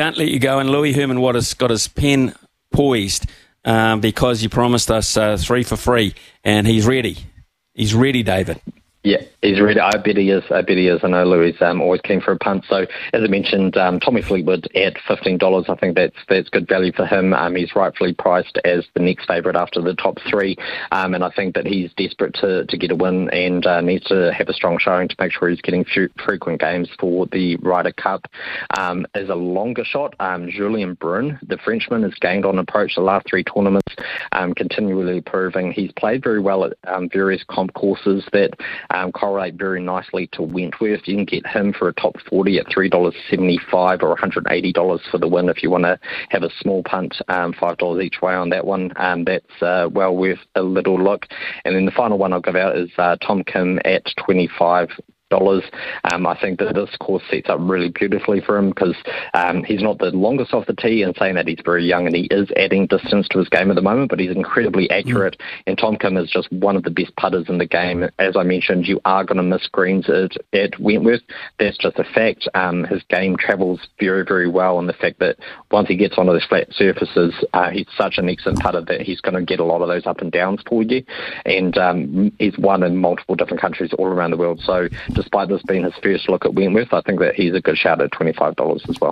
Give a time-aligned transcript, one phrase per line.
[0.00, 0.58] can't let you go.
[0.58, 2.34] And Louis Herman Watt got his pen
[2.72, 3.26] poised
[3.66, 7.18] um, because you promised us uh, three for free, and he's ready.
[7.74, 8.62] He's ready, David.
[9.02, 9.80] Yeah, he's ready.
[9.80, 10.44] I bet he is.
[10.50, 11.00] I bet he is.
[11.02, 12.66] I know Louis um, always keen for a punt.
[12.68, 12.84] So
[13.14, 15.64] as I mentioned, um, Tommy Fleetwood at fifteen dollars.
[15.70, 17.32] I think that's that's good value for him.
[17.32, 20.54] Um, he's rightfully priced as the next favourite after the top three,
[20.92, 24.04] um, and I think that he's desperate to, to get a win and uh, needs
[24.08, 25.86] to have a strong showing to make sure he's getting
[26.22, 28.26] frequent games for the Ryder Cup.
[28.76, 33.00] Um, as a longer shot, um, Julien Brun, the Frenchman, has gained on approach the
[33.00, 33.94] last three tournaments,
[34.32, 38.50] um, continually proving he's played very well at um, various comp courses that
[38.90, 41.06] um, correlate very nicely to Wentworth.
[41.06, 45.48] You can get him for a top 40 at $3.75 or $180 for the win
[45.48, 45.98] if you want to
[46.30, 48.92] have a small punt, um, $5 each way on that one.
[48.96, 51.26] Um, that's uh, well worth a little look.
[51.64, 54.90] And then the final one I'll give out is uh, Tom Kim at 25
[55.30, 55.64] dollars.
[56.12, 58.96] Um, I think that this course sets up really beautifully for him because
[59.34, 62.14] um, he's not the longest off the tee, and saying that he's very young and
[62.14, 65.36] he is adding distance to his game at the moment, but he's incredibly accurate.
[65.38, 65.62] Mm.
[65.68, 68.08] And Tom Kim is just one of the best putters in the game.
[68.18, 71.22] As I mentioned, you are going to miss greens at, at Wentworth.
[71.58, 72.48] That's just a fact.
[72.54, 75.36] Um, his game travels very, very well, and the fact that
[75.70, 79.20] once he gets onto those flat surfaces, uh, he's such an excellent putter that he's
[79.20, 81.04] going to get a lot of those up and downs for you.
[81.44, 84.60] And um, he's won in multiple different countries all around the world.
[84.64, 84.88] So
[85.20, 88.00] despite this being his first look at Wentworth, I think that he's a good shout
[88.00, 89.08] at $25 as well.